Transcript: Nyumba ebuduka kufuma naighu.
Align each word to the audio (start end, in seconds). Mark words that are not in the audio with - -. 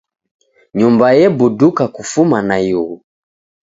Nyumba 0.79 1.05
ebuduka 1.25 1.83
kufuma 1.95 2.37
naighu. 2.47 2.89